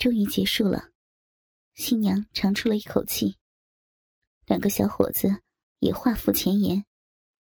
[0.00, 0.88] 终于结束了，
[1.74, 3.36] 新娘长出了一口气。
[4.46, 5.42] 两个小伙子
[5.78, 6.86] 也话付前言，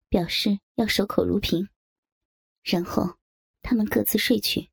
[0.09, 1.69] 表示要守口如瓶。
[2.61, 3.15] 然后，
[3.61, 4.69] 他们各自睡去。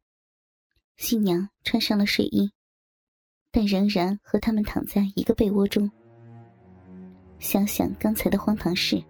[0.96, 2.50] 新娘穿上了睡衣，
[3.52, 5.88] 但仍然和他们躺在一个被窝中。
[7.38, 9.00] 想想刚才的荒唐事，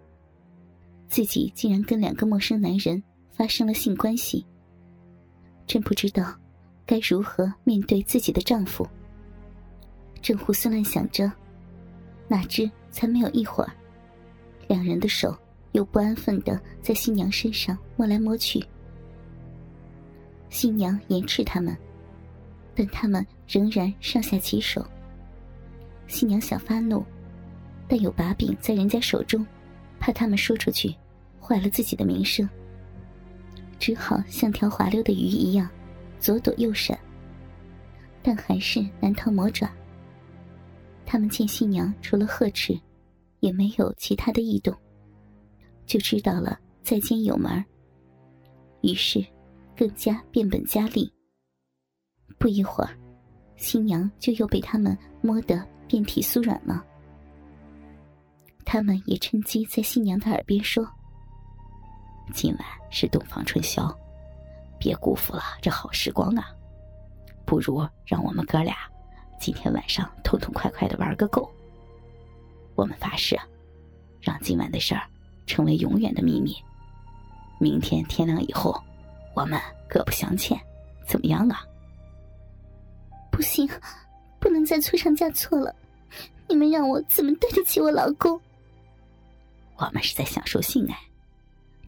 [1.07, 4.45] 自己竟然跟两个陌生男人发生了性关系，
[5.65, 6.39] 真不知道
[6.89, 8.83] 该如何面对自己的丈夫。
[10.23, 11.31] 正胡思乱想着，
[12.27, 13.71] 哪知才没有一会儿，
[14.67, 15.37] 两人的手
[15.73, 18.59] 又不安分的在新娘身上摸来摸去。
[20.49, 21.77] 新娘严斥他们，
[22.73, 24.83] 但他们仍然上下其手。
[26.07, 27.05] 新娘想发怒。
[27.87, 29.45] 但有把柄在人家手中，
[29.99, 30.95] 怕他们说出去，
[31.39, 32.49] 坏了自己的名声，
[33.79, 35.69] 只好像条滑溜的鱼一样，
[36.19, 36.97] 左躲右闪。
[38.21, 39.69] 但还是难逃魔爪。
[41.05, 42.79] 他们见新娘除了呵斥，
[43.39, 44.75] 也没有其他的异动，
[45.85, 47.63] 就知道了在间有门
[48.81, 49.25] 于是，
[49.75, 51.11] 更加变本加厉。
[52.37, 52.95] 不一会儿，
[53.55, 56.85] 新娘就又被他们摸得遍体酥软了。
[58.63, 60.87] 他们也趁机在新娘的耳边说
[62.35, 63.91] ：“今晚是洞房春宵，
[64.79, 66.49] 别辜负了这好时光啊！
[67.45, 68.75] 不如让我们哥俩
[69.39, 71.49] 今天晚上痛痛快快的玩个够。
[72.75, 73.37] 我们发誓，
[74.21, 75.01] 让今晚的事儿
[75.45, 76.55] 成为永远的秘密。
[77.59, 78.81] 明天天亮以后，
[79.33, 80.57] 我们各不相欠，
[81.05, 81.61] 怎么样啊？”
[83.31, 83.69] 不行，
[84.39, 85.75] 不能再错上加错了。
[86.47, 88.39] 你们让我怎么对得起我老公？
[89.77, 90.97] 我们是在享受性爱，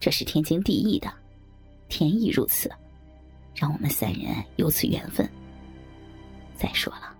[0.00, 1.12] 这是天经地义的，
[1.88, 2.70] 天意如此，
[3.54, 5.28] 让我们三人有此缘分。
[6.56, 7.16] 再说了，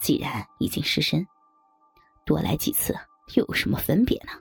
[0.00, 1.26] 既然已经失身，
[2.24, 2.94] 多来几次
[3.34, 4.32] 又有什么分别呢？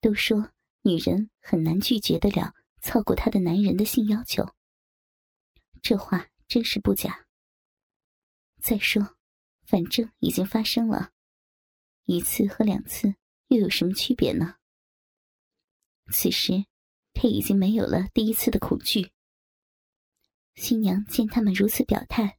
[0.00, 0.50] 都说
[0.82, 4.54] 女人很难拒绝得了操过她的男人的性要求，
[5.80, 7.26] 这话真是不假。
[8.60, 9.16] 再说，
[9.64, 11.10] 反正已经发生了，
[12.04, 13.14] 一次和两次。
[13.48, 14.54] 又有什么区别呢？
[16.10, 16.64] 此时，
[17.12, 19.11] 他已经没有了第一次的恐惧。
[20.54, 22.38] 新娘见他们如此表态，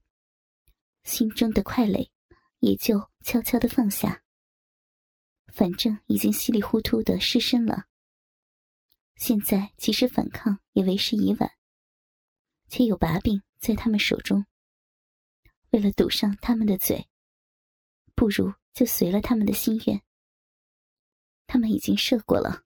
[1.04, 2.12] 心中的快累
[2.60, 4.24] 也就悄悄的放下。
[5.54, 7.86] 反正已经稀里糊涂的失身了，
[9.16, 11.52] 现在即使反抗也为时已晚。
[12.70, 14.46] 且有把柄在他们手中，
[15.70, 17.08] 为了堵上他们的嘴，
[18.16, 20.02] 不如就随了他们的心愿。
[21.46, 22.64] 他们已经射过了，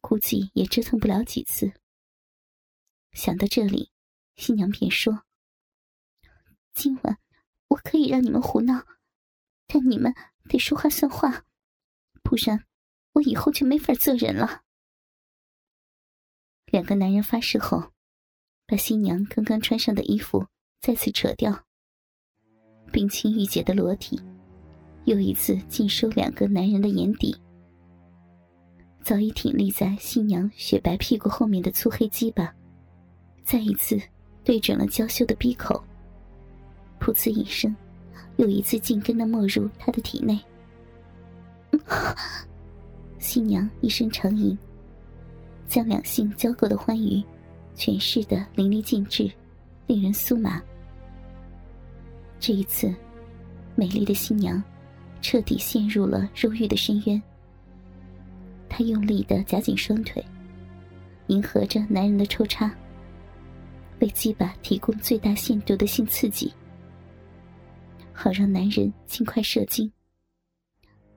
[0.00, 1.74] 估计也折腾不了几次。
[3.12, 3.92] 想到这里，
[4.36, 5.22] 新娘便说
[6.74, 7.18] ：“今晚
[7.68, 8.84] 我可以让你们胡闹，
[9.66, 10.14] 但你们
[10.44, 11.44] 得说话算话，
[12.22, 12.64] 不然
[13.12, 14.62] 我以后就没法做人了。”
[16.66, 17.92] 两个男人发誓后，
[18.66, 20.46] 把新娘刚刚穿上的衣服
[20.80, 21.64] 再次扯掉，
[22.92, 24.20] 冰清玉洁的裸体
[25.04, 27.34] 又一次尽收两个男人的眼底。
[29.02, 32.52] 早已挺立在新娘雪白屁股后面的粗黑鸡巴，
[33.44, 33.96] 再一次
[34.46, 35.82] 对准了娇羞的鼻口。
[37.00, 37.74] 噗呲一声，
[38.36, 40.40] 又一次紧跟的没入他的体内。
[43.18, 44.56] 新娘一声长吟，
[45.66, 47.22] 将两性交媾的欢愉
[47.76, 49.28] 诠释的淋漓尽致，
[49.88, 50.62] 令人酥麻。
[52.38, 52.94] 这一次，
[53.74, 54.62] 美丽的新娘
[55.20, 57.20] 彻底陷入了肉欲的深渊。
[58.68, 60.24] 她用力的夹紧双腿，
[61.26, 62.72] 迎合着男人的抽插，
[64.00, 66.52] 为鸡巴提供最大限度的性刺激，
[68.12, 69.90] 好让男人尽快射精，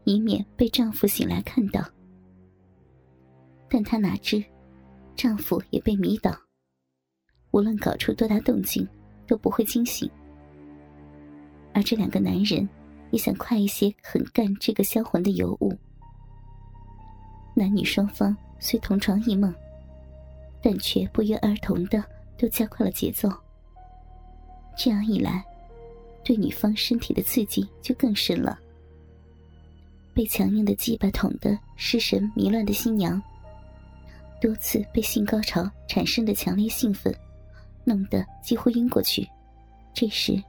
[0.06, 1.84] 以免被丈夫醒来看到。
[3.70, 4.44] 但她哪知，
[5.16, 6.36] 丈夫也被迷倒，
[7.52, 8.88] 无论搞出多大动静，
[9.28, 10.10] 都不会惊醒。
[11.74, 12.68] 而这两个男人
[13.12, 15.78] 也想快一些狠干这个销魂的尤物。
[17.56, 19.54] 男女双方虽同床异梦，
[20.64, 22.04] 但却不约而同的
[22.40, 23.30] 都加快了节奏。
[24.78, 25.46] 这样一来，
[26.24, 28.58] 对女方身体的刺激就更深了。
[30.14, 33.22] 被强硬的鸡巴捅得失神迷乱的新娘，
[34.42, 37.14] 多次被性高潮产生的强烈兴奋，
[37.84, 39.28] 弄得几乎晕过去。
[39.94, 40.42] 这时，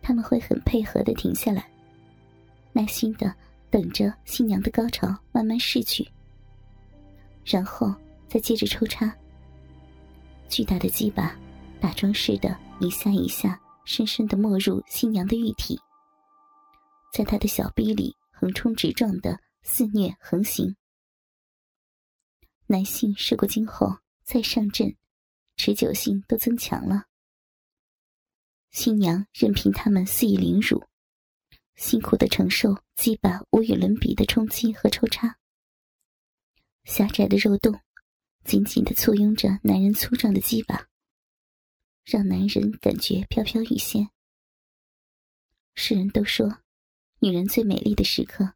[0.00, 1.66] 他们会很配合的停下来，
[2.72, 3.32] 耐心的
[3.70, 6.06] 等着新娘的高潮慢慢逝去。
[7.44, 7.94] 然后
[8.26, 9.14] 再接着抽插，
[10.48, 11.36] 巨大的鸡巴
[11.80, 15.78] 打桩似的，一下一下深深的没入新娘的玉体，
[17.12, 20.76] 在他的小臂里横冲直撞的肆虐横行。
[22.66, 24.96] 男性射过精后再上阵，
[25.56, 27.04] 持久性都增强了。
[28.70, 30.82] 新娘任凭他们肆意凌辱，
[31.74, 35.38] 辛苦的承受鸡巴无与伦比的冲击和抽插。
[36.84, 37.80] 狭窄的肉洞，
[38.46, 40.86] 紧紧的簇拥着男人粗壮的鸡巴，
[42.04, 44.08] 让男人感觉飘飘欲仙。
[45.74, 46.62] 世人都说，
[47.18, 48.54] 女人最美丽的时刻，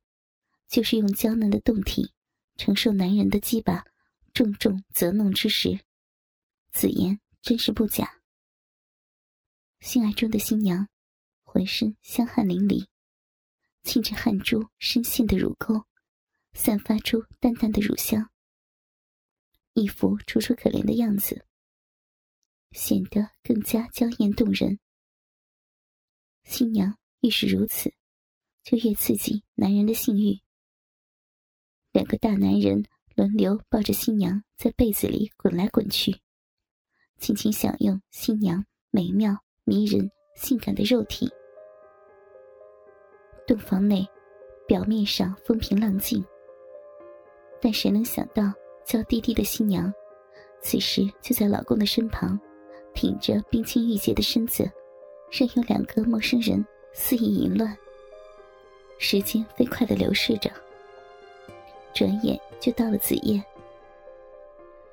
[0.68, 2.12] 就是用娇嫩的胴体
[2.56, 3.84] 承受男人的鸡巴。
[4.32, 5.80] 重重责弄之时，
[6.72, 8.22] 此言真是不假。
[9.80, 10.88] 性爱中的新娘，
[11.42, 12.86] 浑身香汗淋漓，
[13.82, 15.84] 沁着汗珠深陷的乳沟，
[16.52, 18.30] 散发出淡淡的乳香，
[19.74, 21.44] 一副楚楚可怜的样子，
[22.72, 24.78] 显得更加娇艳动人。
[26.44, 27.92] 新娘越是如此，
[28.62, 30.40] 就越刺激男人的性欲。
[31.92, 32.84] 两个大男人。
[33.16, 36.22] 轮流抱着新娘在被子里滚来滚去，
[37.18, 41.28] 尽情享用新娘美妙、迷人、性感的肉体。
[43.46, 44.08] 洞房内，
[44.66, 46.24] 表面上风平浪静，
[47.60, 48.54] 但谁能想到，
[48.90, 49.94] 娇滴滴的新娘，
[50.60, 52.36] 此时就在老公的身旁，
[52.92, 54.68] 挺着冰清玉洁的身子，
[55.30, 57.72] 任由两个陌生人肆意淫乱。
[58.98, 60.50] 时间飞快的流逝着。
[61.94, 63.40] 转眼就到了子夜，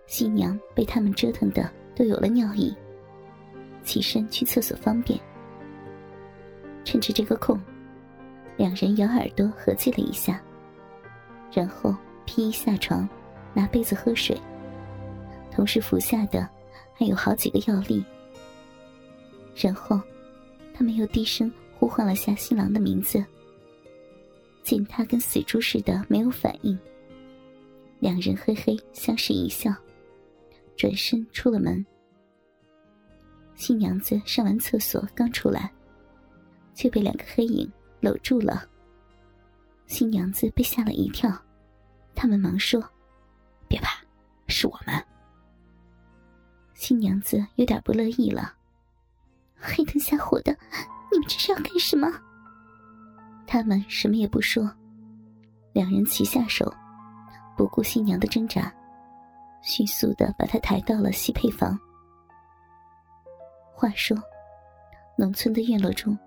[0.05, 2.71] 新娘被他们折腾的都有了尿意，
[3.83, 5.19] 起身去厕所方便。
[6.85, 7.59] 趁着这个空，
[8.57, 10.39] 两人咬耳朵合计了一下，
[11.51, 11.95] 然后
[12.25, 13.09] 披衣下床，
[13.57, 14.39] 拿杯子喝水，
[15.51, 16.47] 同时服下的
[16.93, 18.05] 还有好几个药粒。
[19.55, 19.99] 然后，
[20.75, 23.25] 他们又低声呼唤了下新郎的名字。
[24.61, 26.77] 见他跟死猪似的没有反应，
[27.99, 29.73] 两人嘿嘿相视一笑，
[30.75, 31.83] 转身出了门。
[33.55, 35.73] 新娘子上完厕所刚出来，
[36.75, 37.67] 就被两个黑影
[38.01, 38.69] 搂住了。
[39.87, 41.35] 新娘子被吓了一跳，
[42.13, 42.79] 他们忙说
[43.67, 43.99] ：“别怕，
[44.47, 45.03] 是我们。”
[46.73, 48.53] 新娘子有点不乐意了
[49.59, 50.51] ：“黑灯瞎火的，
[51.11, 52.07] 你们这是要干什么？”
[53.47, 54.69] 他们什么也不说，
[55.73, 56.71] 两人齐下手，
[57.55, 58.71] 不顾新娘的挣扎，
[59.61, 61.79] 迅速的把她抬到了西配房。
[63.73, 64.17] 话说，
[65.17, 66.17] 农村的院落中，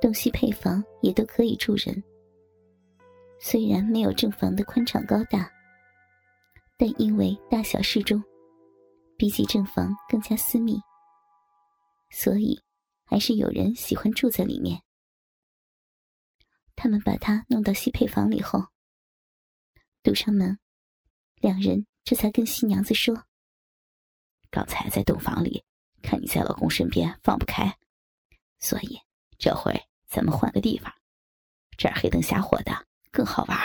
[0.00, 2.02] 东西配房也都可以住人。
[3.38, 5.50] 虽然没有正房的宽敞高大，
[6.76, 8.22] 但因为大小适中，
[9.16, 10.80] 比起正房更加私密，
[12.10, 12.60] 所以
[13.04, 14.82] 还是有人喜欢住在里面。
[16.74, 18.66] 他们把他弄到西配房里后，
[20.02, 20.58] 堵上门，
[21.36, 23.26] 两人这才跟新娘子说
[24.50, 25.64] ：“刚才在洞房里
[26.02, 27.78] 看你在老公身边放不开，
[28.58, 28.98] 所以
[29.38, 29.72] 这回
[30.08, 30.92] 咱们换个地方，
[31.76, 32.72] 这儿黑灯瞎火的
[33.12, 33.58] 更好玩。”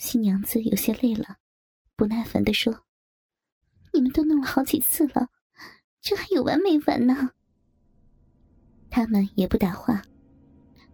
[0.00, 1.36] 新娘子有些累了，
[1.94, 2.74] 不耐烦地说
[3.92, 5.28] ：“你们都弄了好几次了，
[6.00, 7.28] 这还有完没完呢？”
[8.88, 10.00] 他们也不答话。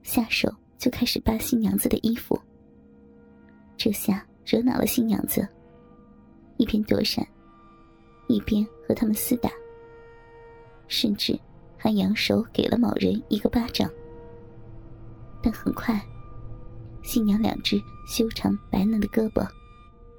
[0.03, 2.37] 下手就开始扒新娘子的衣服，
[3.77, 5.49] 这下惹恼了新娘子，
[6.57, 7.25] 一边躲闪，
[8.27, 9.49] 一边和他们厮打，
[10.89, 11.39] 甚至
[11.79, 13.89] 还扬手给了某人一个巴掌。
[15.41, 15.97] 但很快，
[17.07, 19.49] 新娘两只修长白嫩的胳膊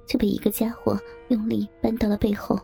[0.06, 2.58] 就被一个家伙用力扳到了背后，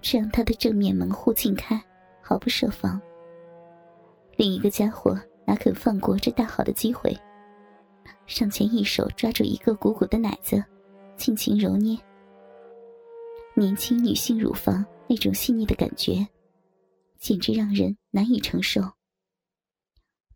[0.00, 1.82] 这让她的正面门户尽开，
[2.22, 3.00] 毫不设防。
[4.36, 5.18] 另一个家伙。
[5.44, 7.14] 哪肯放过这大好的机会？
[8.28, 10.64] 上前一手抓住一个鼓鼓的奶子，
[11.16, 11.98] 尽情揉捏。
[13.54, 16.24] 年轻女性乳房那种细腻的感觉，
[17.18, 18.80] 简直让人难以承受。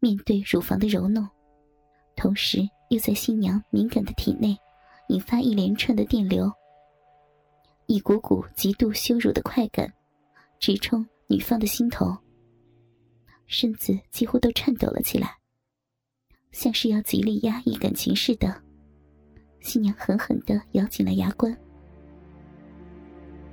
[0.00, 1.26] 面对乳房的揉弄，
[2.16, 4.56] 同时又在新娘敏感的体内
[5.08, 6.50] 引发一连串的电流，
[7.86, 9.92] 一股股极度羞辱的快感
[10.58, 12.16] 直冲女方的心头。
[13.46, 15.36] 身子几乎都颤抖了起来，
[16.50, 18.62] 像是要极力压抑感情似的。
[19.60, 21.56] 新娘狠狠的咬紧了牙关，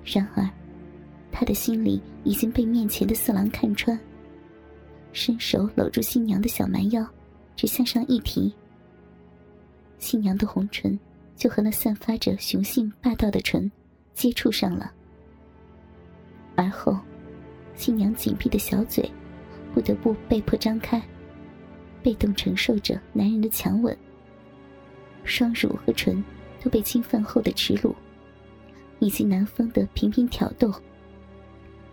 [0.03, 0.49] 然而，
[1.31, 3.99] 他的心里已经被面前的色狼看穿，
[5.11, 7.07] 伸手搂住新娘的小蛮腰，
[7.55, 8.53] 只向上一提，
[9.97, 10.99] 新娘的红唇
[11.35, 13.71] 就和那散发着雄性霸道的唇
[14.13, 14.91] 接触上了，
[16.55, 16.97] 而后，
[17.75, 19.09] 新娘紧闭的小嘴，
[19.73, 21.01] 不得不被迫张开，
[22.01, 23.95] 被动承受着男人的强吻。
[25.23, 26.23] 双乳和唇
[26.61, 27.95] 都被侵犯后的耻辱，
[28.99, 30.73] 以及男方的频频挑逗，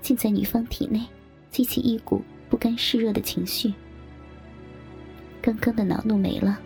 [0.02, 1.06] 竟在女方体内
[1.50, 3.72] 激起一股不甘示弱的情绪。
[5.42, 6.58] 刚刚的恼怒没了，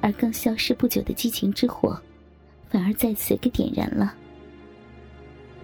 [0.00, 2.00] 而刚消失不久的激情之火，
[2.68, 4.14] 反而再次给点燃了。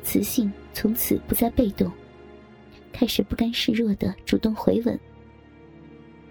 [0.02, 1.90] 雌性从此不再被动，
[2.92, 4.99] 开始不甘示弱的主动回吻。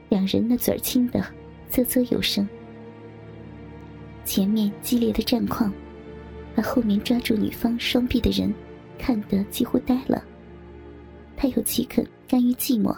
[0.10, 1.24] 两人那嘴儿亲的
[1.70, 2.48] 啧啧有声。
[4.24, 5.72] 前面激烈的战况，
[6.56, 8.52] 把后面抓住女方双臂的人
[8.98, 10.24] 看得几乎呆了。
[11.38, 12.96] 他又岂肯甘于寂寞？